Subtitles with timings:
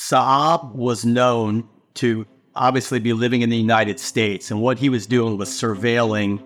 [0.00, 5.06] Saab was known to obviously be living in the United States, and what he was
[5.06, 6.42] doing was surveilling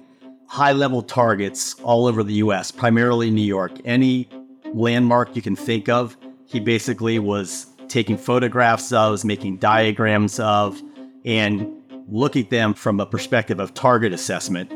[0.48, 3.70] high level targets all over the US, primarily New York.
[3.84, 4.28] Any
[4.74, 10.82] landmark you can think of, he basically was taking photographs of, making diagrams of,
[11.24, 11.64] and
[12.08, 14.72] looking at them from a perspective of target assessment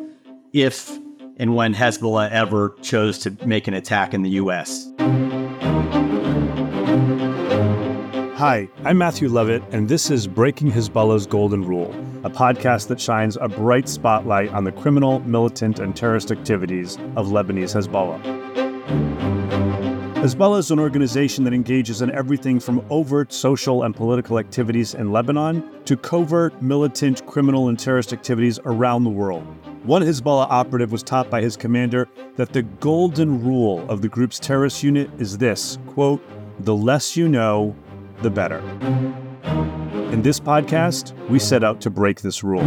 [0.52, 0.96] if
[1.36, 4.88] and when Hezbollah ever chose to make an attack in the US.
[8.38, 11.90] Hi, I'm Matthew Levitt, and this is Breaking Hezbollah's Golden Rule,
[12.22, 17.30] a podcast that shines a bright spotlight on the criminal, militant, and terrorist activities of
[17.30, 18.22] Lebanese Hezbollah.
[20.22, 25.10] Hezbollah is an organization that engages in everything from overt social and political activities in
[25.10, 29.42] Lebanon to covert, militant, criminal, and terrorist activities around the world.
[29.82, 34.38] One Hezbollah operative was taught by his commander that the golden rule of the group's
[34.38, 36.22] terrorist unit is this quote,
[36.60, 37.74] the less you know,
[38.22, 38.58] the better.
[40.12, 42.64] In this podcast, we set out to break this rule.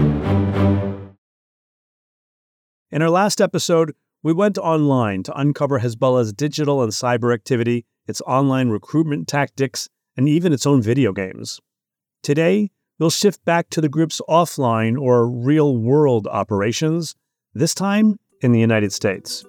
[2.92, 3.94] In our last episode,
[4.24, 10.30] we went online to uncover Hezbollah's digital and cyber activity, its online recruitment tactics, and
[10.30, 11.60] even its own video games.
[12.22, 17.16] Today, we'll shift back to the group's offline or real world operations,
[17.54, 19.44] this time in the United States.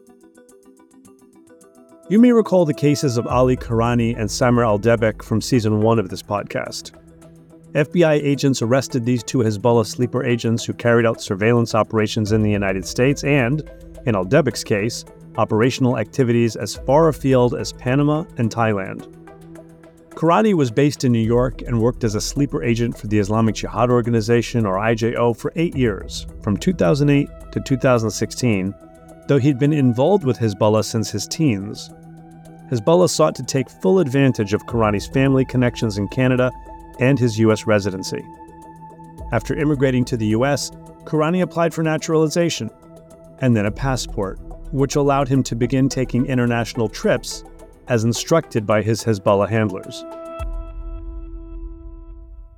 [2.12, 6.10] You may recall the cases of Ali Kourani and Samer Al-Dabak from season one of
[6.10, 6.90] this podcast.
[7.72, 12.50] FBI agents arrested these two Hezbollah sleeper agents who carried out surveillance operations in the
[12.50, 13.62] United States and,
[14.04, 15.06] in Al-Dabak's case,
[15.38, 19.06] operational activities as far afield as Panama and Thailand.
[20.10, 23.54] Kourani was based in New York and worked as a sleeper agent for the Islamic
[23.54, 28.74] Jihad Organization, or IJO, for eight years, from 2008 to 2016,
[29.28, 31.88] though he'd been involved with Hezbollah since his teens.
[32.72, 36.50] Hezbollah sought to take full advantage of Kourani's family connections in Canada
[36.98, 37.66] and his U.S.
[37.66, 38.24] residency.
[39.30, 40.70] After immigrating to the U.S.,
[41.04, 42.70] Kourani applied for naturalization
[43.40, 44.38] and then a passport,
[44.72, 47.44] which allowed him to begin taking international trips
[47.88, 50.02] as instructed by his Hezbollah handlers.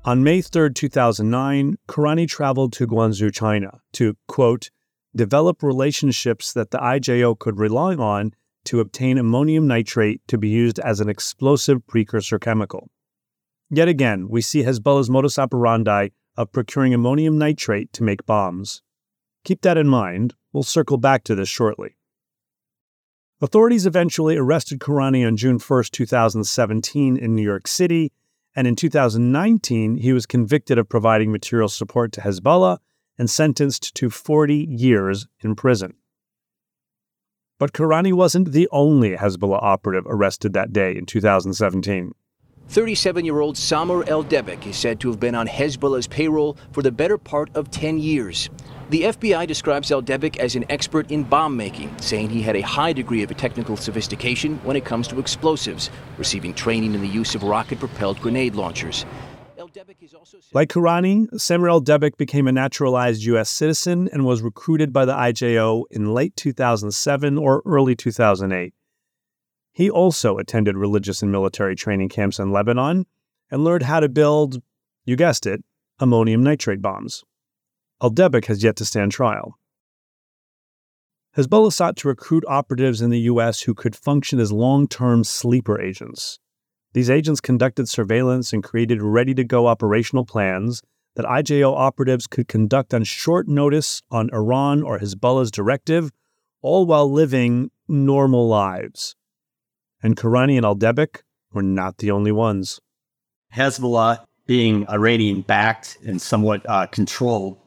[0.05, 4.71] On May 3, 2009, Kourani traveled to Guangzhou, China to, quote,
[5.17, 8.33] develop relationships that the IJO could rely on
[8.65, 12.91] to obtain ammonium nitrate to be used as an explosive precursor chemical.
[13.71, 18.83] Yet again, we see Hezbollah's modus operandi of procuring ammonium nitrate to make bombs.
[19.45, 20.35] Keep that in mind.
[20.53, 21.97] We'll circle back to this shortly.
[23.41, 28.13] Authorities eventually arrested Kourani on June 1, 2017, in New York City,
[28.57, 32.79] and in 2019, he was convicted of providing material support to Hezbollah
[33.19, 35.95] and sentenced to 40 years in prison.
[37.65, 42.13] But Kourani wasn't the only Hezbollah operative arrested that day in 2017.
[42.69, 46.93] 37 year old Samer Al-Dabak is said to have been on Hezbollah's payroll for the
[46.93, 48.51] better part of 10 years.
[48.91, 52.93] The FBI describes Al-Dabak as an expert in bomb making, saying he had a high
[52.93, 55.89] degree of technical sophistication when it comes to explosives,
[56.19, 59.07] receiving training in the use of rocket propelled grenade launchers.
[60.53, 63.51] Like Kourani, Samer Al-Dabak became a naturalized U.S.
[63.51, 68.75] citizen and was recruited by the IJO in late 2007 or early 2008.
[69.73, 73.07] He also attended religious and military training camps in Lebanon
[73.51, 74.63] and learned how to build,
[75.05, 75.65] you guessed it,
[75.99, 77.25] ammonium nitrate bombs.
[78.01, 79.59] Al-Dabak has yet to stand trial.
[81.37, 83.63] Hezbollah sought to recruit operatives in the U.S.
[83.63, 86.39] who could function as long term sleeper agents.
[86.95, 90.81] These agents conducted surveillance and created ready to go operational plans
[91.17, 96.13] that IJO operatives could conduct on short notice on Iran or Hezbollah's directive,
[96.63, 99.17] all while living normal lives.
[100.05, 101.23] And Kourani and Al-Dabak
[101.53, 102.81] were not the only ones.
[103.53, 107.59] Hezbollah, being Iranian backed and somewhat uh, controlled,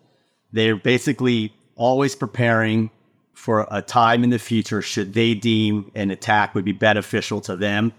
[0.53, 2.91] they're basically always preparing
[3.33, 7.55] for a time in the future should they deem an attack would be beneficial to
[7.55, 7.91] them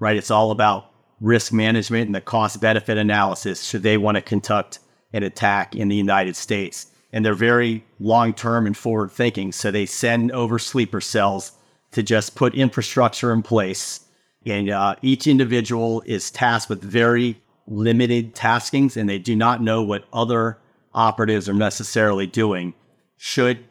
[0.00, 0.16] right?
[0.16, 0.90] It's all about
[1.20, 4.80] risk management and the cost benefit analysis should they want to conduct
[5.12, 6.86] an attack in the United States.
[7.12, 9.52] And they're very long term and forward thinking.
[9.52, 11.52] So they send over sleeper cells
[11.92, 14.00] to just put infrastructure in place.
[14.46, 19.82] And uh, each individual is tasked with very limited taskings and they do not know
[19.82, 20.58] what other
[20.94, 22.74] operatives are necessarily doing.
[23.16, 23.64] Should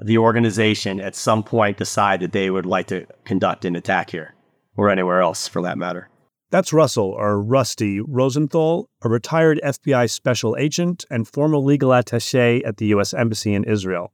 [0.00, 4.34] the organization at some point decide that they would like to conduct an attack here
[4.76, 6.08] or anywhere else for that matter.
[6.50, 12.76] That's Russell, or Rusty Rosenthal, a retired FBI special agent and former legal attache at
[12.76, 13.14] the U.S.
[13.14, 14.12] Embassy in Israel.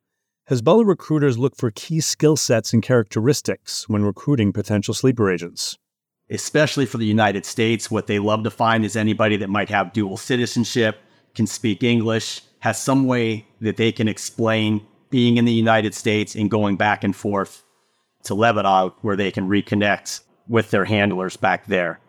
[0.49, 5.77] Hezbollah recruiters look for key skill sets and characteristics when recruiting potential sleeper agents.
[6.31, 9.93] especially for the United States, what they love to find is anybody that might have
[9.93, 10.99] dual citizenship,
[11.35, 16.35] can speak English, has some way that they can explain being in the United States
[16.35, 17.65] and going back and forth
[18.25, 22.01] to Lebanon where they can reconnect with their handlers back there.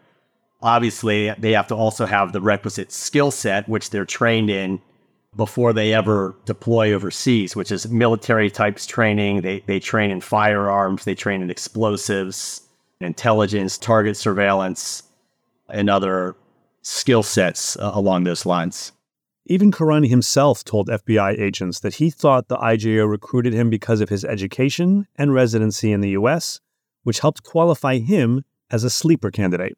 [0.61, 4.81] Obviously, they have to also have the requisite skill set, which they're trained in
[5.35, 9.41] before they ever deploy overseas, which is military types training.
[9.41, 12.61] They, they train in firearms, they train in explosives,
[12.99, 15.03] intelligence, target surveillance,
[15.69, 16.35] and other
[16.81, 18.91] skill sets uh, along those lines.
[19.45, 24.09] Even Kourani himself told FBI agents that he thought the IJO recruited him because of
[24.09, 26.59] his education and residency in the U.S.,
[27.03, 29.77] which helped qualify him as a sleeper candidate.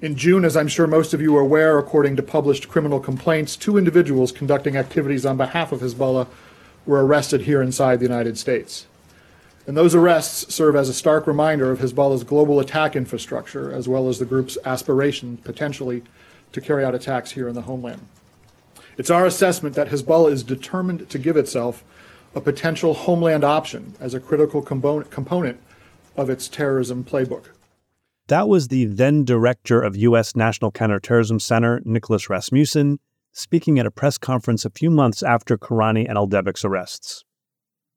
[0.00, 3.54] In June, as I'm sure most of you are aware, according to published criminal complaints,
[3.54, 6.26] two individuals conducting activities on behalf of Hezbollah
[6.86, 8.86] were arrested here inside the United States.
[9.66, 14.08] And those arrests serve as a stark reminder of Hezbollah's global attack infrastructure, as well
[14.08, 16.02] as the group's aspiration, potentially,
[16.52, 18.00] to carry out attacks here in the homeland.
[18.96, 21.84] It's our assessment that Hezbollah is determined to give itself
[22.34, 25.60] a potential homeland option as a critical component
[26.16, 27.46] of its terrorism playbook.
[28.28, 30.36] That was the then director of U.S.
[30.36, 33.00] National Counterterrorism Center, Nicholas Rasmussen,
[33.32, 37.24] speaking at a press conference a few months after Kourani and Aldebek's arrests.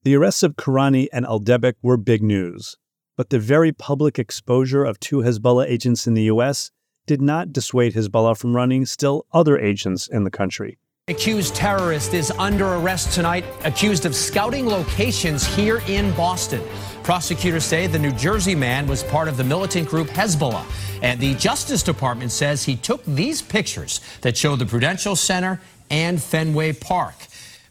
[0.04, 2.77] The arrests of Kourani and Aldebek were big news,
[3.15, 6.71] but the very public exposure of two Hezbollah agents in the U.S.
[7.06, 10.77] did not dissuade Hezbollah from running still other agents in the country.
[11.09, 16.62] Accused terrorist is under arrest tonight, accused of scouting locations here in Boston.
[17.03, 20.63] Prosecutors say the New Jersey man was part of the militant group Hezbollah.
[21.01, 25.59] And the Justice Department says he took these pictures that show the Prudential Center
[25.89, 27.15] and Fenway Park.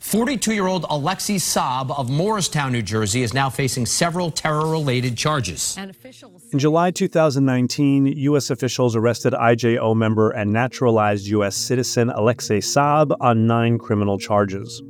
[0.00, 5.16] 42 year old Alexei Saab of Morristown, New Jersey, is now facing several terror related
[5.16, 5.78] charges.
[6.52, 8.50] In July 2019, U.S.
[8.50, 11.56] officials arrested IJO member and naturalized U.S.
[11.56, 14.82] citizen Alexei Saab on nine criminal charges.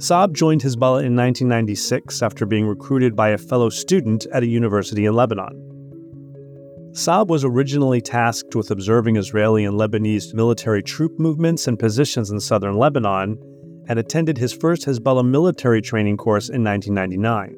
[0.00, 5.04] Saab joined Hezbollah in 1996 after being recruited by a fellow student at a university
[5.04, 5.52] in Lebanon.
[6.92, 12.40] Saab was originally tasked with observing Israeli and Lebanese military troop movements and positions in
[12.40, 13.36] southern Lebanon
[13.88, 17.54] and attended his first Hezbollah military training course in 1999.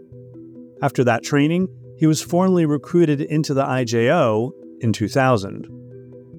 [0.82, 4.50] After that training, he was formally recruited into the IJO
[4.80, 5.68] in 2000.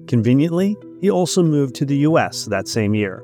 [0.06, 3.22] Conveniently, he also moved to the US that same year.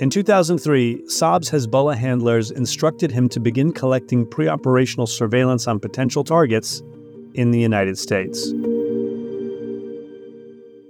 [0.00, 6.22] In 2003, Saab's Hezbollah handlers instructed him to begin collecting pre operational surveillance on potential
[6.22, 6.82] targets
[7.34, 8.52] in the United States.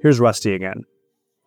[0.03, 0.85] Here's Rusty again.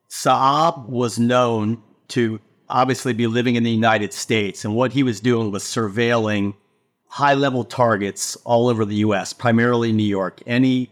[0.10, 5.20] Saab was known to obviously be living in the United States, and what he was
[5.20, 6.56] doing was surveilling
[7.10, 10.42] high level targets all over the US, primarily New York.
[10.48, 10.90] Any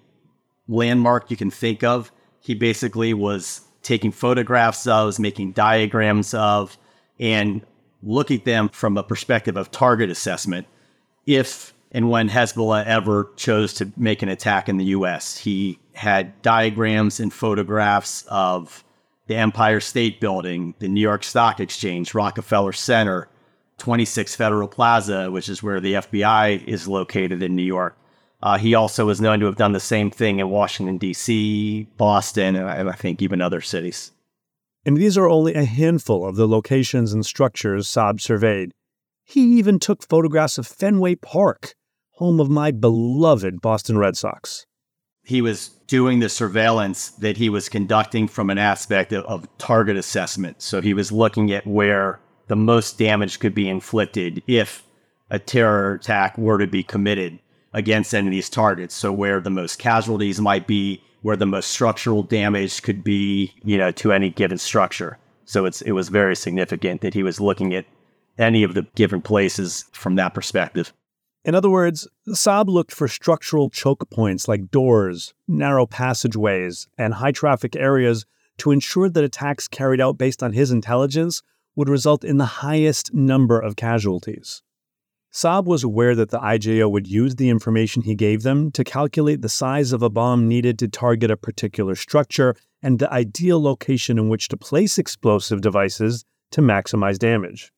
[0.68, 6.78] landmark you can think of, he basically was taking photographs of, making diagrams of,
[7.20, 7.66] and
[8.04, 10.68] look at them from a perspective of target assessment.
[11.26, 16.40] If and when Hezbollah ever chose to make an attack in the US, he had
[16.42, 18.84] diagrams and photographs of
[19.28, 23.28] the Empire State Building, the New York Stock Exchange, Rockefeller Center,
[23.78, 27.98] 26 Federal Plaza, which is where the FBI is located in New York.
[28.42, 32.56] Uh, he also was known to have done the same thing in Washington, D.C., Boston,
[32.56, 34.12] and I think even other cities.
[34.86, 38.72] And these are only a handful of the locations and structures Saab surveyed.
[39.26, 41.74] He even took photographs of Fenway Park,
[42.14, 44.66] home of my beloved Boston Red Sox.
[45.24, 49.98] He was doing the surveillance that he was conducting from an aspect of, of target
[49.98, 50.62] assessment.
[50.62, 54.84] So he was looking at where the most damage could be inflicted if
[55.30, 57.38] a terror attack were to be committed
[57.74, 58.96] against any of these targets.
[58.96, 63.78] So where the most casualties might be, where the most structural damage could be, you
[63.78, 65.18] know, to any given structure.
[65.46, 67.86] So it's it was very significant that he was looking at
[68.38, 70.94] any of the given places from that perspective.
[71.46, 77.32] In other words, Saab looked for structural choke points like doors, narrow passageways, and high
[77.32, 78.26] traffic areas
[78.60, 81.42] to ensure that attacks carried out based on his intelligence
[81.76, 84.62] would result in the highest number of casualties.
[85.32, 89.42] Saab was aware that the IJO would use the information he gave them to calculate
[89.42, 94.18] the size of a bomb needed to target a particular structure and the ideal location
[94.18, 97.72] in which to place explosive devices to maximize damage.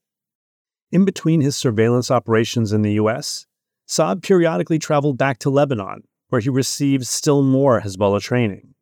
[0.92, 3.46] In between his surveillance operations in the US,
[3.86, 8.74] Saab periodically traveled back to Lebanon, where he received still more Hezbollah training.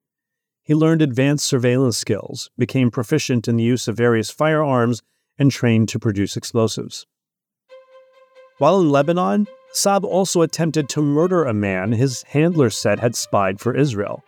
[0.61, 5.01] He learned advanced surveillance skills, became proficient in the use of various firearms,
[5.39, 7.07] and trained to produce explosives.
[8.59, 13.61] While in Lebanon, Saab also attempted to murder a man his handler said had spied
[13.61, 14.21] for Israel.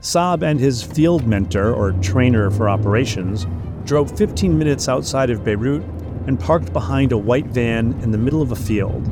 [0.00, 3.46] Saab and his field mentor, or trainer for operations,
[3.84, 5.84] drove 15 minutes outside of Beirut
[6.26, 9.04] and parked behind a white van in the middle of a field.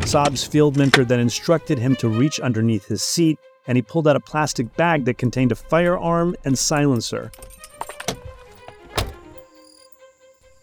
[0.00, 4.16] Saab's field mentor then instructed him to reach underneath his seat, and he pulled out
[4.16, 7.32] a plastic bag that contained a firearm and silencer.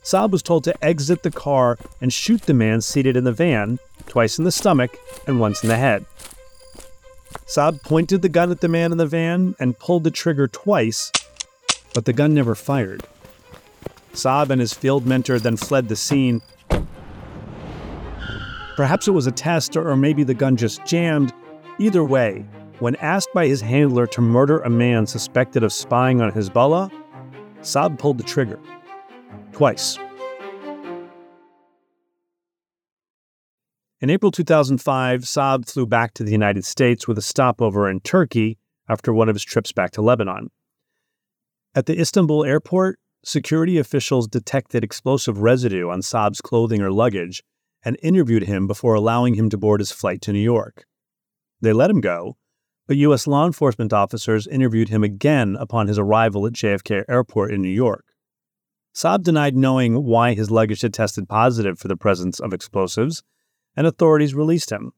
[0.08, 3.78] Saab was told to exit the car and shoot the man seated in the van,
[4.06, 4.98] twice in the stomach
[5.28, 6.06] and once in the head.
[7.46, 11.12] Saab pointed the gun at the man in the van and pulled the trigger twice,
[11.94, 13.04] but the gun never fired.
[14.14, 16.42] Saab and his field mentor then fled the scene.
[18.78, 21.34] Perhaps it was a test, or maybe the gun just jammed.
[21.80, 22.46] Either way,
[22.80, 26.90] when asked by his handler to murder a man suspected of spying on Hezbollah,
[27.60, 28.58] Saab pulled the trigger.
[29.58, 29.98] Twice.
[34.00, 38.60] In April 2005, Saab flew back to the United States with a stopover in Turkey
[38.88, 40.52] after one of his trips back to Lebanon.
[41.74, 47.42] At the Istanbul airport, security officials detected explosive residue on Saab's clothing or luggage
[47.84, 50.86] and interviewed him before allowing him to board his flight to New York.
[51.62, 52.38] They let him go,
[52.86, 53.26] but U.S.
[53.26, 58.06] law enforcement officers interviewed him again upon his arrival at JFK Airport in New York.
[58.98, 63.22] Saab denied knowing why his luggage had tested positive for the presence of explosives
[63.76, 64.92] and authorities released him.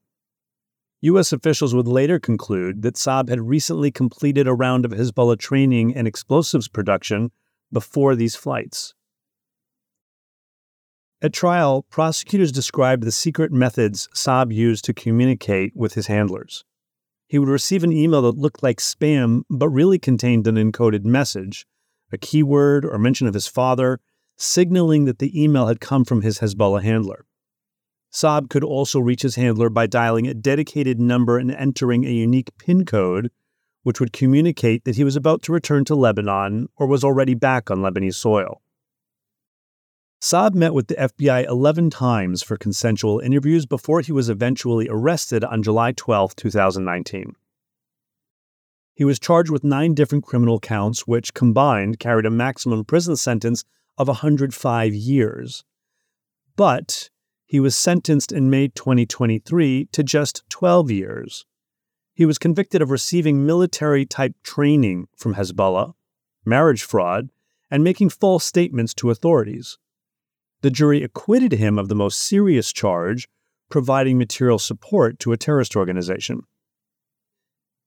[1.02, 1.34] U.S.
[1.34, 6.08] officials would later conclude that Saab had recently completed a round of Hezbollah training and
[6.08, 7.32] explosives production
[7.74, 8.94] before these flights.
[11.22, 16.64] At trial, prosecutors described the secret methods Saab used to communicate with his handlers.
[17.28, 21.66] He would receive an email that looked like spam but really contained an encoded message,
[22.12, 24.00] a keyword or mention of his father,
[24.38, 27.26] signaling that the email had come from his Hezbollah handler.
[28.12, 32.50] Saab could also reach his handler by dialing a dedicated number and entering a unique
[32.58, 33.30] PIN code,
[33.84, 37.70] which would communicate that he was about to return to Lebanon or was already back
[37.70, 38.62] on Lebanese soil.
[40.22, 45.46] Saab met with the FBI 11 times for consensual interviews before he was eventually arrested
[45.46, 47.36] on July 12, 2019.
[49.00, 53.64] He was charged with nine different criminal counts, which combined carried a maximum prison sentence
[53.98, 55.64] of 105 years.
[56.58, 57.10] But
[57.46, 61.46] he was sentenced in May 2023 to just 12 years.
[62.14, 65.94] He was convicted of receiving military type training from Hezbollah,
[66.44, 67.30] marriage fraud,
[67.72, 69.78] and making false statements to authorities.
[70.60, 73.30] The jury acquitted him of the most serious charge,
[73.70, 76.44] providing material support to a terrorist organization.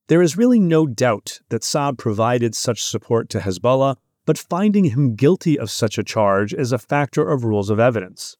[0.07, 3.95] There is really no doubt that Saab provided such support to Hezbollah,
[4.25, 8.35] but finding him guilty of such a charge is a factor of rules of evidence.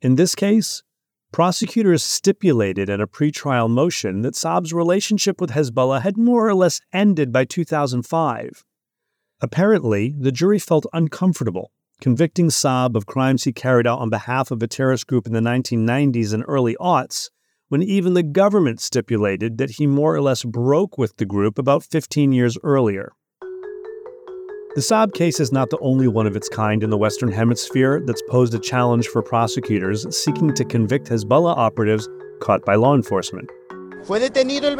[0.00, 0.82] In this case,
[1.32, 6.80] prosecutors stipulated in a pretrial motion that Saab's relationship with Hezbollah had more or less
[6.92, 8.64] ended by 2005.
[9.40, 14.62] Apparently, the jury felt uncomfortable convicting Saab of crimes he carried out on behalf of
[14.62, 17.30] a terrorist group in the 1990s and early aughts,
[17.68, 21.82] when even the government stipulated that he more or less broke with the group about
[21.82, 23.12] 15 years earlier.
[24.74, 28.02] The Saab case is not the only one of its kind in the Western Hemisphere
[28.04, 32.08] that's posed a challenge for prosecutors seeking to convict Hezbollah operatives
[32.40, 33.48] caught by law enforcement.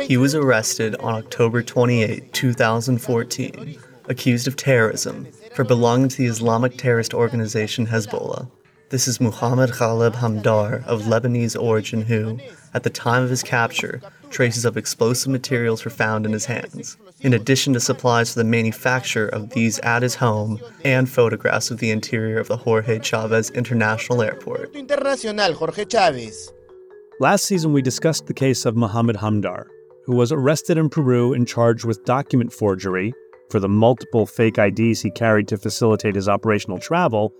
[0.08, 6.76] He was arrested on October 28, 2014, accused of terrorism for belonging to the Islamic
[6.76, 8.50] terrorist organization Hezbollah.
[8.94, 12.38] This is Muhammad Ghalib Hamdar of Lebanese origin who,
[12.74, 16.96] at the time of his capture, traces of explosive materials were found in his hands
[17.20, 21.78] in addition to supplies for the manufacture of these at his home and photographs of
[21.78, 24.72] the interior of the Jorge Chavez International Airport.
[27.18, 29.66] Last season, we discussed the case of Mohammed Hamdar,
[30.04, 33.12] who was arrested in Peru and charged with document forgery
[33.50, 37.32] for the multiple fake IDs he carried to facilitate his operational travel,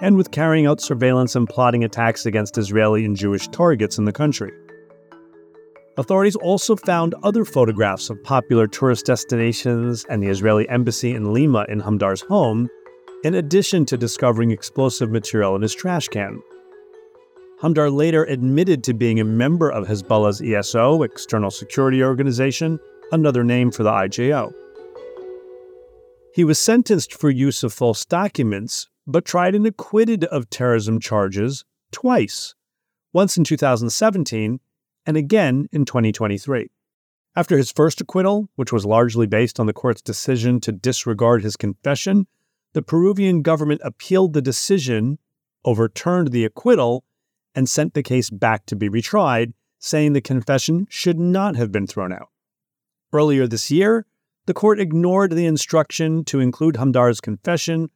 [0.00, 4.12] and with carrying out surveillance and plotting attacks against Israeli and Jewish targets in the
[4.12, 4.52] country.
[5.96, 11.66] Authorities also found other photographs of popular tourist destinations and the Israeli embassy in Lima
[11.68, 12.68] in Hamdar's home,
[13.24, 16.40] in addition to discovering explosive material in his trash can.
[17.60, 22.78] Hamdar later admitted to being a member of Hezbollah's ESO, External Security Organization,
[23.10, 24.52] another name for the IJO.
[26.32, 31.64] He was sentenced for use of false documents, but tried and acquitted of terrorism charges
[31.90, 32.54] twice
[33.12, 34.60] once in 2017
[35.06, 36.68] and again in 2023.
[37.34, 41.56] After his first acquittal, which was largely based on the court's decision to disregard his
[41.56, 42.26] confession,
[42.74, 45.18] the Peruvian government appealed the decision,
[45.64, 47.04] overturned the acquittal,
[47.54, 51.86] and sent the case back to be retried, saying the confession should not have been
[51.86, 52.28] thrown out.
[53.12, 54.04] Earlier this year,
[54.46, 57.90] the court ignored the instruction to include Hamdar's confession,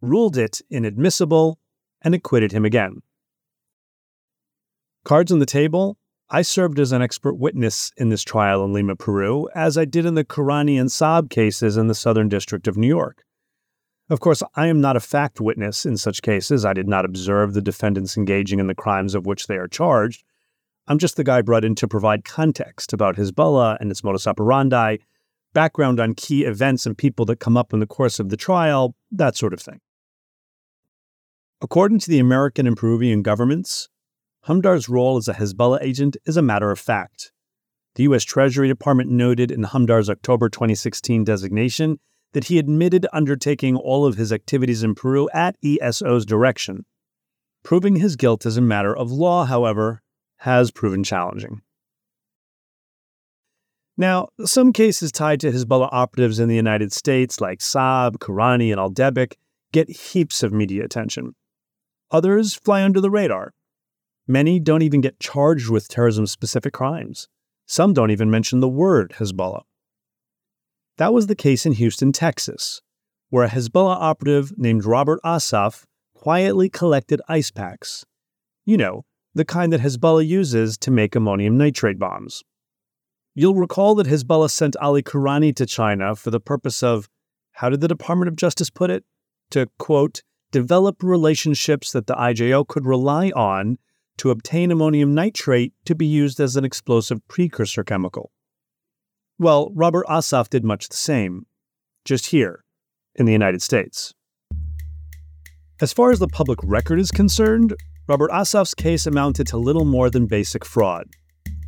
[0.00, 1.58] ruled it inadmissible,
[2.02, 3.02] and acquitted him again.
[5.04, 5.98] Cards on the table,
[6.28, 10.04] I served as an expert witness in this trial in Lima, Peru, as I did
[10.04, 13.24] in the Kourani and Saab cases in the Southern District of New York.
[14.10, 16.64] Of course, I am not a fact witness in such cases.
[16.64, 20.24] I did not observe the defendants engaging in the crimes of which they are charged.
[20.88, 24.98] I'm just the guy brought in to provide context about Hezbollah and its modus operandi,
[25.52, 28.94] background on key events and people that come up in the course of the trial,
[29.10, 29.80] that sort of thing.
[31.62, 33.88] According to the American and Peruvian governments,
[34.46, 37.32] Hamdar's role as a Hezbollah agent is a matter of fact.
[37.94, 38.24] The U.S.
[38.24, 41.98] Treasury Department noted in Hamdar's October 2016 designation
[42.34, 46.84] that he admitted undertaking all of his activities in Peru at ESO's direction.
[47.62, 50.02] Proving his guilt as a matter of law, however,
[50.40, 51.62] has proven challenging.
[53.96, 58.78] Now, some cases tied to Hezbollah operatives in the United States, like Saab, Kourani, and
[58.78, 59.36] Aldebek,
[59.72, 61.34] get heaps of media attention.
[62.10, 63.52] Others fly under the radar,
[64.28, 67.28] Many don't even get charged with terrorism specific crimes.
[67.66, 69.62] Some don't even mention the word Hezbollah.
[70.98, 72.80] That was the case in Houston, Texas,
[73.30, 78.04] where a Hezbollah operative named Robert Asaf quietly collected ice packs.
[78.64, 82.42] You know, the kind that Hezbollah uses to make ammonium nitrate bombs.
[83.34, 87.08] You'll recall that Hezbollah sent Ali Kourani to China for the purpose of,
[87.52, 89.04] how did the Department of Justice put it?
[89.50, 93.78] To, quote, develop relationships that the IJO could rely on
[94.18, 98.30] to obtain ammonium nitrate to be used as an explosive precursor chemical.
[99.38, 101.46] Well, Robert Assaf did much the same,
[102.04, 102.64] just here,
[103.14, 104.14] in the United States.
[105.80, 107.74] As far as the public record is concerned,
[108.08, 111.08] Robert Assaf's case amounted to little more than basic fraud.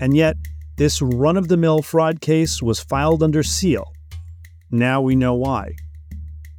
[0.00, 0.36] And yet,
[0.78, 3.92] this run of the mill fraud case was filed under seal.
[4.70, 5.72] Now we know why.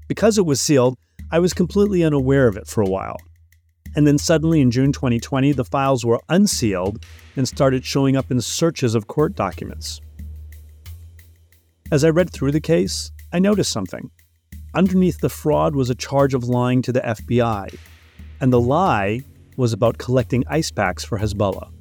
[0.08, 0.98] Because it was sealed,
[1.32, 3.18] I was completely unaware of it for a while.
[3.96, 7.04] And then suddenly in June 2020, the files were unsealed
[7.36, 10.02] and started showing up in searches of court documents.
[11.92, 14.12] As I read through the case, I noticed something.
[14.76, 17.76] Underneath the fraud was a charge of lying to the FBI,
[18.40, 19.22] and the lie
[19.58, 21.72] was about collecting ice packs for Hezbollah.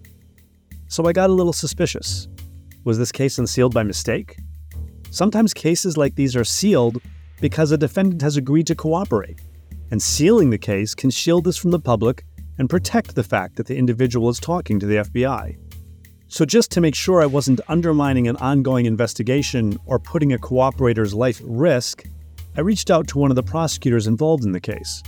[0.89, 2.29] So I got a little suspicious.
[2.85, 4.39] Was this case unsealed by mistake?
[5.11, 7.03] Sometimes cases like these are sealed
[7.41, 9.41] because a defendant has agreed to cooperate
[9.91, 12.25] and sealing the case can shield this from the public
[12.59, 15.57] and protect the fact that the individual is talking to the FBI.
[16.31, 21.15] So, just to make sure I wasn't undermining an ongoing investigation or putting a cooperator's
[21.15, 22.05] life at risk,
[22.57, 25.03] I reached out to one of the prosecutors involved in the case.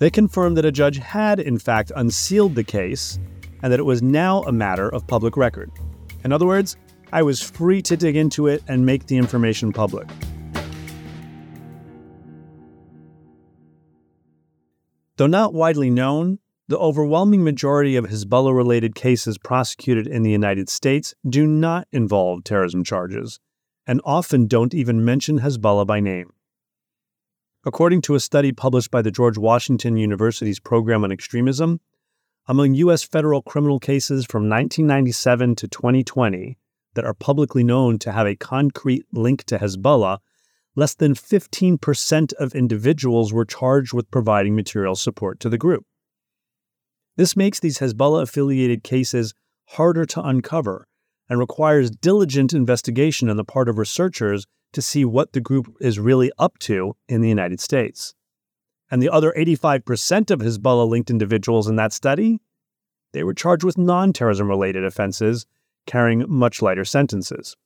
[0.00, 3.18] They confirmed that a judge had, in fact, unsealed the case
[3.62, 5.70] and that it was now a matter of public record.
[6.24, 6.76] In other words,
[7.12, 10.08] I was free to dig into it and make the information public.
[15.16, 20.68] Though not widely known, the overwhelming majority of Hezbollah related cases prosecuted in the United
[20.68, 23.40] States do not involve terrorism charges,
[23.86, 26.32] and often don't even mention Hezbollah by name.
[27.64, 31.80] According to a study published by the George Washington University's Program on Extremism,
[32.46, 33.02] among U.S.
[33.02, 36.58] federal criminal cases from 1997 to 2020
[36.94, 40.18] that are publicly known to have a concrete link to Hezbollah,
[40.76, 45.84] less than 15% of individuals were charged with providing material support to the group.
[47.16, 49.34] This makes these Hezbollah affiliated cases
[49.70, 50.86] harder to uncover
[51.28, 55.98] and requires diligent investigation on the part of researchers to see what the group is
[55.98, 58.14] really up to in the United States.
[58.90, 62.38] And the other 85% of Hezbollah linked individuals in that study,
[63.12, 65.46] they were charged with non terrorism related offenses,
[65.86, 67.56] carrying much lighter sentences.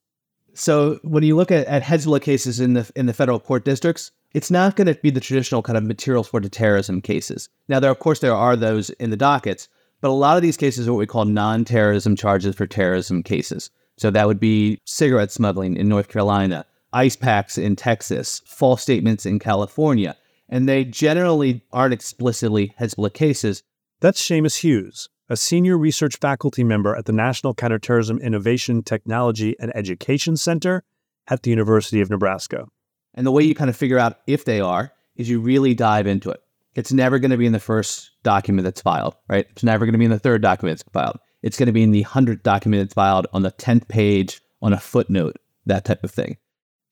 [0.54, 4.10] So when you look at, at Hezbollah cases in the in the federal court districts,
[4.32, 7.48] it's not going to be the traditional kind of materials for terrorism cases.
[7.68, 9.68] Now, there of course there are those in the dockets,
[10.00, 13.70] but a lot of these cases are what we call non-terrorism charges for terrorism cases.
[13.96, 19.26] So that would be cigarette smuggling in North Carolina, ice packs in Texas, false statements
[19.26, 20.16] in California,
[20.48, 23.62] and they generally aren't explicitly Hezbollah cases.
[24.00, 29.74] That's Seamus Hughes, a senior research faculty member at the National Counterterrorism Innovation, Technology, and
[29.76, 30.82] Education Center
[31.28, 32.66] at the University of Nebraska.
[33.14, 36.08] And the way you kind of figure out if they are is you really dive
[36.08, 36.42] into it.
[36.74, 39.46] It's never going to be in the first document that's filed, right?
[39.50, 41.18] It's never going to be in the third document that's filed.
[41.42, 44.72] It's going to be in the 100th document that's filed on the 10th page on
[44.72, 46.38] a footnote, that type of thing.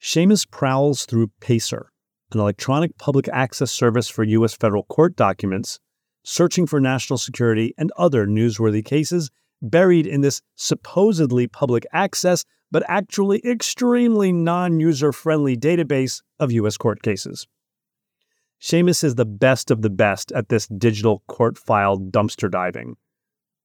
[0.00, 1.90] Seamus prowls through PACER,
[2.32, 4.54] an electronic public access service for U.S.
[4.54, 5.80] federal court documents
[6.28, 9.30] searching for national security and other newsworthy cases
[9.62, 16.76] buried in this supposedly public access, but actually extremely non user friendly database of U.S.
[16.76, 17.46] court cases.
[18.60, 22.96] Seamus is the best of the best at this digital court file dumpster diving.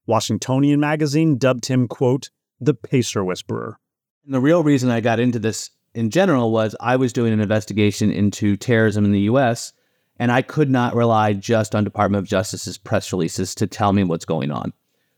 [0.06, 2.30] Washingtonian magazine dubbed him, quote,
[2.62, 3.78] the Pacer Whisperer.
[4.24, 7.42] And the real reason I got into this in general was I was doing an
[7.42, 9.74] investigation into terrorism in the US,
[10.20, 14.04] and I could not rely just on Department of Justice's press releases to tell me
[14.04, 14.74] what's going on.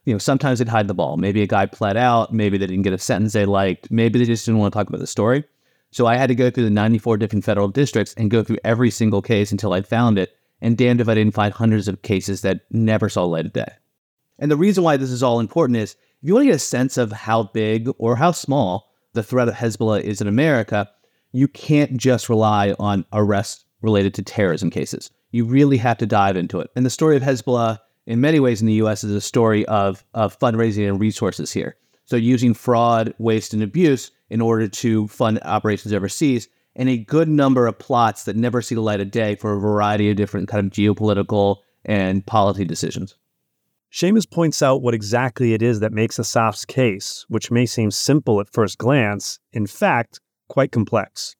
[0.06, 1.18] You know, sometimes they'd hide the ball.
[1.18, 4.26] Maybe a guy pled out, maybe they didn't get a sentence they liked, maybe they
[4.26, 5.44] just didn't want to talk about the story.
[5.92, 8.92] So I had to go through the 94 different federal districts and go through every
[8.92, 10.36] single case until I found it.
[10.62, 13.72] And damned if I didn't find hundreds of cases that never saw light of day.
[14.40, 16.60] And the reason why this is all important is if you want to get a
[16.60, 20.90] sense of how big or how small the threat of Hezbollah is in America,
[21.32, 25.10] you can't just rely on arrests related to terrorism cases.
[25.32, 26.70] You really have to dive into it.
[26.76, 30.04] And the story of Hezbollah, in many ways in the US, is a story of,
[30.14, 31.78] of fundraising and resources here.
[32.04, 37.30] So using fraud, waste, and abuse in order to fund operations overseas, and a good
[37.30, 40.50] number of plots that never see the light of day for a variety of different
[40.50, 43.16] kind of geopolitical and policy decisions.
[43.92, 48.42] Seamus points out what exactly it is that makes Asaf's case, which may seem simple
[48.42, 50.20] at first glance, in fact,
[50.50, 51.36] quite complex.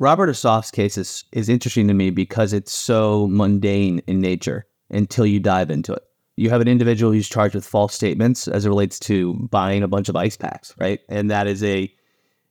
[0.00, 5.26] Robert Asaf's case is, is interesting to me because it's so mundane in nature until
[5.26, 6.02] you dive into it.
[6.36, 9.88] You have an individual who's charged with false statements as it relates to buying a
[9.88, 11.00] bunch of ice packs, right?
[11.10, 11.94] And that is a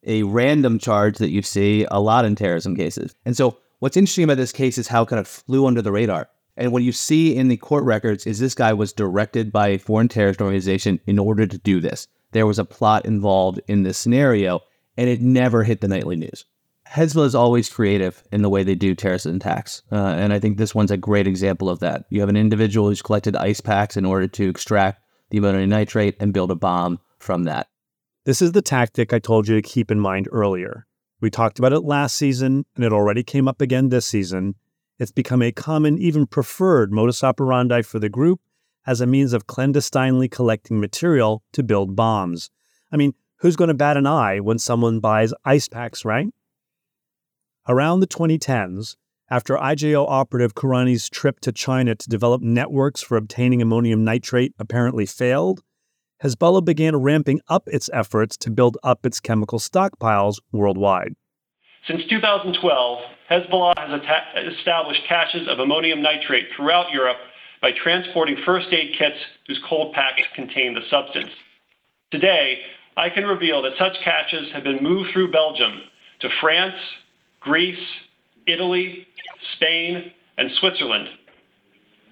[0.03, 3.15] a random charge that you see a lot in terrorism cases.
[3.25, 5.91] And so what's interesting about this case is how it kind of flew under the
[5.91, 6.29] radar.
[6.55, 9.79] And what you see in the court records is this guy was directed by a
[9.79, 12.07] foreign terrorist organization in order to do this.
[12.31, 14.59] There was a plot involved in this scenario,
[14.97, 16.45] and it never hit the nightly news.
[16.91, 19.83] Hezbollah is always creative in the way they do terrorist attacks.
[19.91, 22.05] Uh, and I think this one's a great example of that.
[22.09, 26.15] You have an individual who's collected ice packs in order to extract the ammonium nitrate
[26.19, 27.67] and build a bomb from that.
[28.25, 30.87] This is the tactic I told you to keep in mind earlier.
[31.21, 34.55] We talked about it last season, and it already came up again this season.
[34.97, 38.41] It's become a common, even preferred modus operandi for the group
[38.87, 42.49] as a means of clandestinely collecting material to build bombs.
[42.91, 46.27] I mean, who's going to bat an eye when someone buys ice packs, right?
[47.69, 48.95] Around the 2010s,
[49.29, 55.05] after IJO operative Kourani's trip to China to develop networks for obtaining ammonium nitrate apparently
[55.05, 55.61] failed,
[56.23, 61.13] Hezbollah began ramping up its efforts to build up its chemical stockpiles worldwide.
[61.85, 67.17] Since 2012, Hezbollah has atta- established caches of ammonium nitrate throughout Europe
[67.61, 71.29] by transporting first aid kits whose cold packs contain the substance.
[72.09, 72.61] Today,
[72.97, 75.81] I can reveal that such caches have been moved through Belgium
[76.21, 76.73] to France,
[77.39, 77.77] Greece,
[78.47, 79.07] Italy,
[79.55, 81.07] Spain, and Switzerland.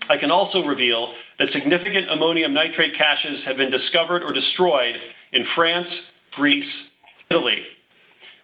[0.09, 4.95] I can also reveal that significant ammonium nitrate caches have been discovered or destroyed
[5.33, 5.87] in France,
[6.31, 6.71] Greece,
[7.29, 7.63] Italy.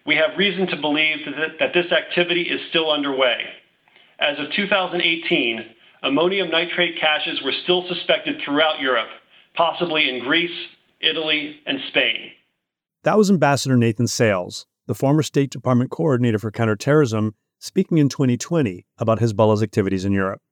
[0.06, 1.18] We have reason to believe
[1.58, 3.38] that, this activity is still underway.
[4.18, 5.64] As of 2018,
[6.02, 9.08] ammonium nitrate caches were still suspected throughout Europe,
[9.54, 10.68] possibly in Greece,
[11.00, 12.30] Italy, and Spain.
[13.04, 18.86] That was Ambassador Nathan Sales, the former State Department coordinator for counterterrorism, speaking in 2020
[18.98, 20.42] about Hezbollah's activities in Europe.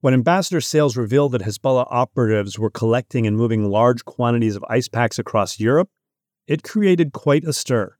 [0.00, 4.88] When Ambassador Sales revealed that Hezbollah operatives were collecting and moving large quantities of ice
[4.88, 5.90] packs across Europe,
[6.46, 7.96] it created quite a stir.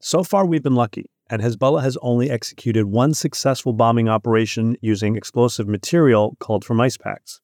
[0.00, 5.16] So far, we've been lucky, and Hezbollah has only executed one successful bombing operation using
[5.16, 7.40] explosive material called from ice packs.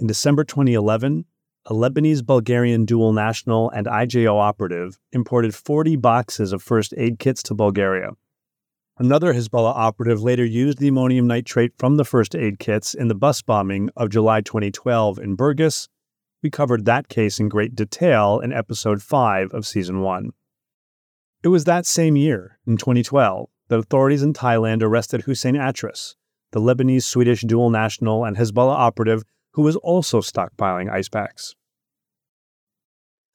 [0.00, 1.26] In December 2011,
[1.66, 7.42] a Lebanese Bulgarian dual national and IJO operative imported 40 boxes of first aid kits
[7.44, 8.10] to Bulgaria.
[8.98, 13.14] Another Hezbollah operative later used the ammonium nitrate from the first aid kits in the
[13.14, 15.88] bus bombing of July 2012 in Burgas.
[16.42, 20.30] We covered that case in great detail in episode 5 of season 1.
[21.42, 26.14] It was that same year, in 2012, that authorities in Thailand arrested Hussein Atris,
[26.52, 29.24] the Lebanese Swedish dual national and Hezbollah operative
[29.54, 31.54] who was also stockpiling ice packs.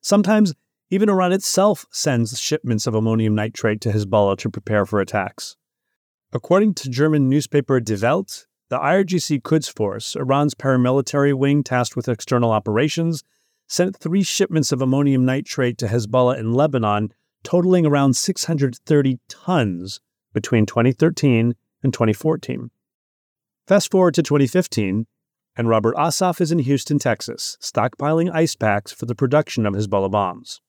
[0.02, 0.54] Sometimes
[0.90, 5.56] even Iran itself sends shipments of ammonium nitrate to Hezbollah to prepare for attacks.
[6.34, 12.08] According to German newspaper Die Welt, the IRGC Quds Force, Iran's paramilitary wing tasked with
[12.08, 13.24] external operations,
[13.68, 20.02] sent three shipments of ammonium nitrate to Hezbollah in Lebanon, totaling around 630 tons
[20.34, 22.72] between 2013 and 2014.
[23.68, 25.06] Fast forward to 2015,
[25.60, 30.10] and Robert Asaf is in Houston, Texas, stockpiling ice packs for the production of Hezbollah
[30.10, 30.62] bombs.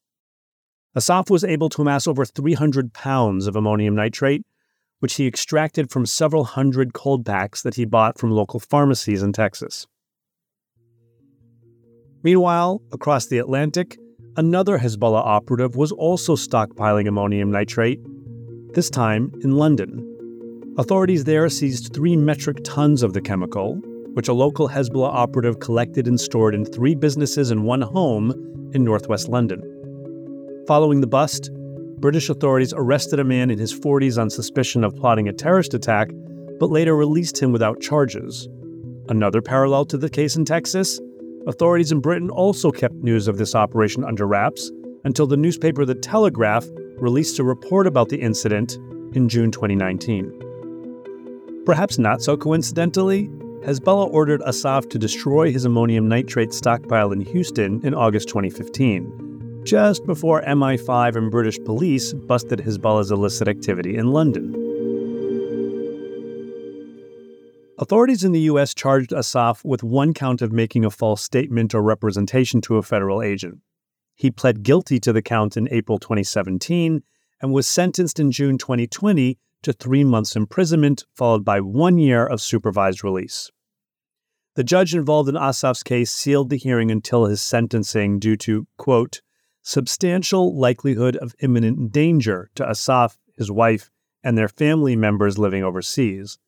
[0.96, 4.44] Asaf was able to amass over 300 pounds of ammonium nitrate,
[4.98, 9.32] which he extracted from several hundred cold packs that he bought from local pharmacies in
[9.32, 9.86] Texas.
[12.24, 13.96] Meanwhile, across the Atlantic,
[14.36, 18.00] another Hezbollah operative was also stockpiling ammonium nitrate,
[18.74, 20.04] this time in London.
[20.78, 23.80] Authorities there seized three metric tons of the chemical,
[24.14, 28.30] which a local Hezbollah operative collected and stored in three businesses and one home
[28.72, 29.62] in northwest London.
[30.66, 31.50] Following the bust,
[31.98, 36.10] British authorities arrested a man in his 40s on suspicion of plotting a terrorist attack,
[36.58, 38.48] but later released him without charges.
[39.08, 41.00] Another parallel to the case in Texas
[41.46, 44.70] authorities in Britain also kept news of this operation under wraps
[45.04, 46.66] until the newspaper The Telegraph
[46.98, 48.76] released a report about the incident
[49.14, 51.62] in June 2019.
[51.64, 53.30] Perhaps not so coincidentally,
[53.64, 60.06] Hezbollah ordered Assaf to destroy his ammonium nitrate stockpile in Houston in August 2015, just
[60.06, 64.54] before MI5 and British police busted Hezbollah's illicit activity in London.
[67.78, 68.72] Authorities in the U.S.
[68.72, 73.20] charged Assaf with one count of making a false statement or representation to a federal
[73.20, 73.58] agent.
[74.14, 77.02] He pled guilty to the count in April 2017
[77.42, 82.40] and was sentenced in June 2020 to three months imprisonment, followed by one year of
[82.40, 83.50] supervised release.
[84.56, 89.22] The judge involved in Assaf's case sealed the hearing until his sentencing due to, quote,
[89.62, 93.90] substantial likelihood of imminent danger to Assaf, his wife,
[94.22, 96.38] and their family members living overseas.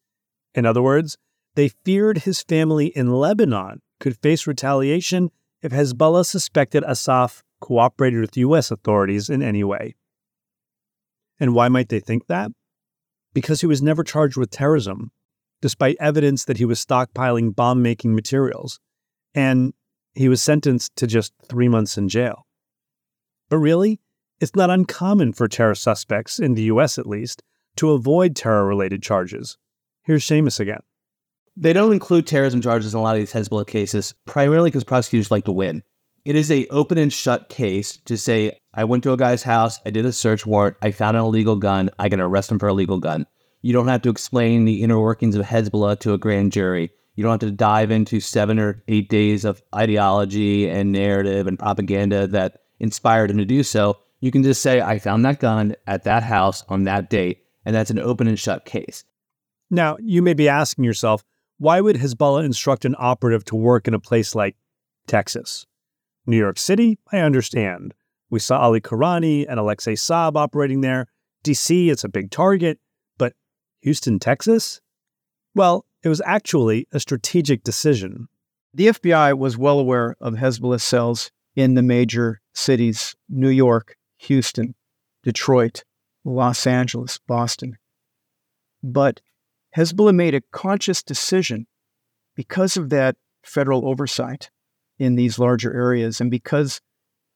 [0.54, 1.16] In other words,
[1.54, 5.30] they feared his family in Lebanon could face retaliation
[5.62, 8.70] if Hezbollah suspected Assaf cooperated with U.S.
[8.70, 9.94] authorities in any way.
[11.38, 12.50] And why might they think that?
[13.34, 15.10] Because he was never charged with terrorism,
[15.60, 18.80] despite evidence that he was stockpiling bomb making materials,
[19.34, 19.72] and
[20.14, 22.46] he was sentenced to just three months in jail.
[23.48, 24.00] But really,
[24.40, 27.42] it's not uncommon for terror suspects, in the US at least,
[27.76, 29.56] to avoid terror related charges.
[30.02, 30.80] Here's Seamus again.
[31.56, 35.30] They don't include terrorism charges in a lot of these Hezbollah cases, primarily because prosecutors
[35.30, 35.82] like to win.
[36.24, 39.80] It is a open and shut case to say I went to a guy's house,
[39.84, 42.68] I did a search warrant, I found an illegal gun, I can arrest him for
[42.68, 43.26] a legal gun.
[43.60, 46.92] You don't have to explain the inner workings of Hezbollah to a grand jury.
[47.16, 51.58] You don't have to dive into seven or eight days of ideology and narrative and
[51.58, 53.98] propaganda that inspired him to do so.
[54.20, 57.74] You can just say, I found that gun at that house on that date, and
[57.74, 59.02] that's an open and shut case.
[59.70, 61.24] Now, you may be asking yourself,
[61.58, 64.54] why would Hezbollah instruct an operative to work in a place like
[65.08, 65.66] Texas?
[66.26, 67.94] New York City, I understand.
[68.30, 71.08] We saw Ali Kourani and Alexei Saab operating there.
[71.44, 72.78] DC, it's a big target.
[73.18, 73.34] But
[73.82, 74.80] Houston, Texas?
[75.54, 78.28] Well, it was actually a strategic decision.
[78.74, 84.74] The FBI was well aware of Hezbollah cells in the major cities New York, Houston,
[85.22, 85.84] Detroit,
[86.24, 87.76] Los Angeles, Boston.
[88.82, 89.20] But
[89.76, 91.66] Hezbollah made a conscious decision
[92.34, 94.50] because of that federal oversight
[95.02, 96.20] in these larger areas.
[96.20, 96.80] And because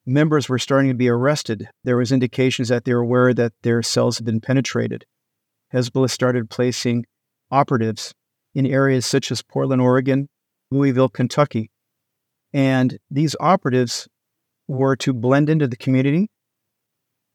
[0.06, 3.82] members were starting to be arrested, there was indications that they were aware that their
[3.82, 5.04] cells had been penetrated.
[5.74, 7.06] Hezbollah started placing
[7.50, 8.14] operatives
[8.54, 10.28] in areas such as Portland, Oregon,
[10.70, 11.72] Louisville, Kentucky.
[12.52, 14.06] And these operatives
[14.68, 16.30] were to blend into the community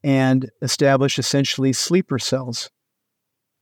[0.02, 2.70] and establish essentially sleeper cells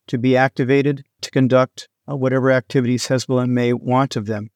[0.06, 4.50] to be activated to conduct uh, whatever activities Hezbollah may want of them.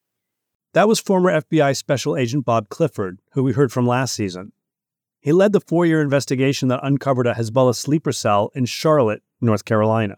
[0.74, 4.50] That was former FBI Special Agent Bob Clifford, who we heard from last season.
[5.20, 9.64] He led the four year investigation that uncovered a Hezbollah sleeper cell in Charlotte, North
[9.64, 10.16] Carolina.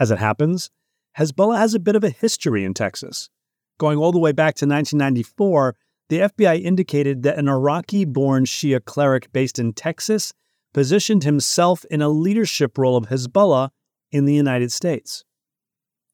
[0.00, 0.70] As it happens,
[1.16, 3.30] Hezbollah has a bit of a history in Texas.
[3.78, 5.76] Going all the way back to 1994,
[6.08, 10.32] the FBI indicated that an Iraqi born Shia cleric based in Texas
[10.74, 13.70] positioned himself in a leadership role of Hezbollah
[14.10, 15.24] in the United States.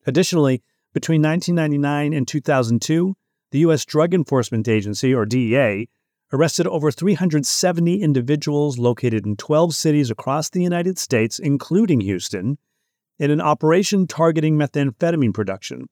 [0.05, 0.61] Additionally,
[0.93, 3.15] between 1999 and 2002,
[3.51, 3.85] the U.S.
[3.85, 5.87] Drug Enforcement Agency, or DEA,
[6.31, 12.57] arrested over 370 individuals located in 12 cities across the United States, including Houston,
[13.17, 15.87] in an operation targeting methamphetamine production.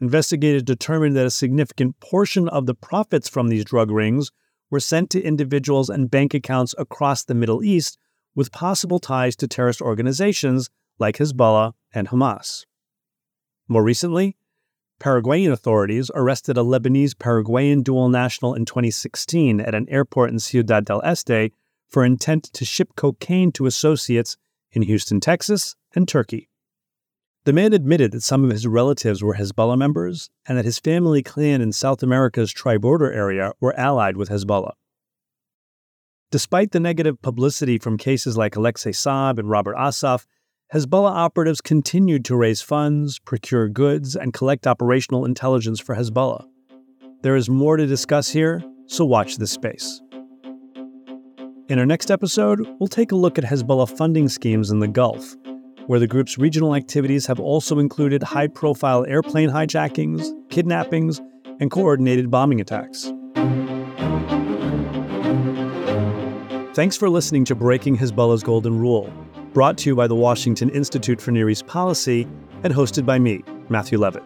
[0.00, 4.30] Investigators determined that a significant portion of the profits from these drug rings
[4.70, 7.98] were sent to individuals and bank accounts across the Middle East
[8.34, 10.68] with possible ties to terrorist organizations
[10.98, 12.64] like Hezbollah and Hamas.
[13.68, 14.36] More recently,
[14.98, 20.84] Paraguayan authorities arrested a Lebanese Paraguayan dual national in 2016 at an airport in Ciudad
[20.84, 21.52] del Este
[21.88, 24.36] for intent to ship cocaine to associates
[24.72, 26.48] in Houston, Texas, and Turkey.
[27.44, 31.22] The man admitted that some of his relatives were Hezbollah members and that his family
[31.22, 34.72] clan in South America's tri border area were allied with Hezbollah.
[36.32, 40.26] Despite the negative publicity from cases like Alexei Saab and Robert Assaf,
[40.74, 46.44] Hezbollah operatives continued to raise funds, procure goods, and collect operational intelligence for Hezbollah.
[47.22, 50.02] There is more to discuss here, so watch this space.
[51.68, 55.36] In our next episode, we'll take a look at Hezbollah funding schemes in the Gulf,
[55.86, 61.20] where the group's regional activities have also included high profile airplane hijackings, kidnappings,
[61.60, 63.12] and coordinated bombing attacks.
[66.74, 69.12] Thanks for listening to Breaking Hezbollah's Golden Rule
[69.56, 72.28] brought to you by the Washington Institute for Near East Policy
[72.62, 74.22] and hosted by me, Matthew Levitt.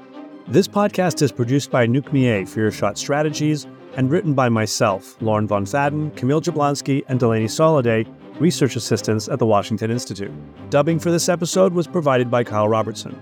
[0.49, 5.47] This podcast is produced by Anouk Millet for Earshot Strategies and written by myself, Lauren
[5.47, 10.33] Von Thaden, Camille Jablonski, and Delaney Soliday, research assistants at the Washington Institute.
[10.69, 13.17] Dubbing for this episode was provided by Kyle Robertson.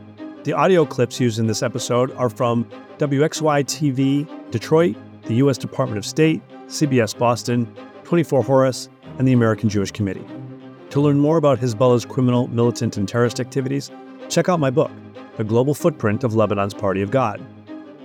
[0.44, 2.64] The audio clips used in this episode are from
[2.96, 5.58] WXYZ TV Detroit, the U.S.
[5.58, 7.70] Department of State, CBS Boston,
[8.04, 10.24] 24 Horas, and the American Jewish Committee.
[10.90, 13.90] To learn more about Hezbollah's criminal, militant, and terrorist activities,
[14.30, 14.90] check out my book,
[15.36, 17.44] The Global Footprint of Lebanon's Party of God.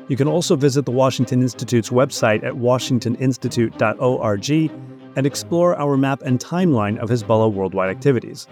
[0.10, 4.72] You can also visit the Washington Institute's website at washingtoninstitute.org
[5.16, 8.48] and explore our map and timeline of Hezbollah worldwide activities.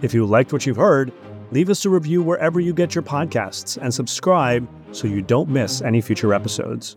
[0.00, 1.12] If you liked what you've heard,
[1.50, 5.82] leave us a review wherever you get your podcasts and subscribe so you don't miss
[5.82, 6.96] any future episodes.